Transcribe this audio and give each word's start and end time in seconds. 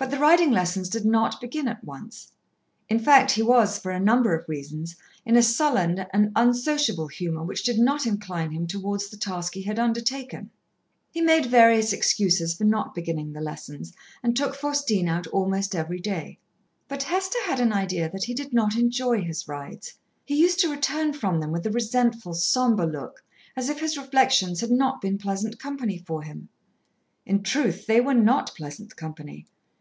But 0.00 0.12
the 0.12 0.18
riding 0.20 0.52
lessons 0.52 0.88
did 0.88 1.04
not 1.04 1.40
begin 1.40 1.66
at 1.66 1.82
once. 1.82 2.30
In 2.88 3.00
fact 3.00 3.32
he 3.32 3.42
was, 3.42 3.80
for 3.80 3.90
a 3.90 3.98
number 3.98 4.32
of 4.32 4.48
reasons, 4.48 4.94
in 5.26 5.34
a 5.34 5.42
sullen 5.42 6.06
and 6.12 6.30
unsociable 6.36 7.08
humour 7.08 7.42
which 7.42 7.64
did 7.64 7.80
not 7.80 8.06
incline 8.06 8.52
him 8.52 8.68
towards 8.68 9.08
the 9.08 9.16
task 9.16 9.54
he 9.54 9.62
had 9.62 9.80
undertaken. 9.80 10.50
He 11.10 11.20
made 11.20 11.46
various 11.46 11.92
excuses 11.92 12.54
for 12.54 12.62
not 12.62 12.94
beginning 12.94 13.32
the 13.32 13.40
lessons, 13.40 13.92
and 14.22 14.36
took 14.36 14.54
Faustine 14.54 15.08
out 15.08 15.26
almost 15.26 15.74
every 15.74 15.98
day. 15.98 16.38
But 16.86 17.02
Hester 17.02 17.42
had 17.44 17.58
an 17.58 17.72
idea 17.72 18.08
that 18.08 18.22
he 18.22 18.34
did 18.34 18.52
not 18.54 18.76
enjoy 18.76 19.22
his 19.22 19.48
rides. 19.48 19.94
He 20.24 20.36
used 20.36 20.60
to 20.60 20.70
return 20.70 21.12
from 21.12 21.40
them 21.40 21.50
with 21.50 21.66
a 21.66 21.72
resentful, 21.72 22.34
sombre 22.34 22.86
look, 22.86 23.24
as 23.56 23.68
if 23.68 23.80
his 23.80 23.98
reflections 23.98 24.60
had 24.60 24.70
not 24.70 25.00
been 25.00 25.18
pleasant 25.18 25.58
company 25.58 25.98
for 25.98 26.22
him. 26.22 26.50
In 27.26 27.42
truth 27.42 27.86
they 27.88 28.00
were 28.00 28.14
not 28.14 28.54
pleasant 28.54 28.94
company. 28.94 29.48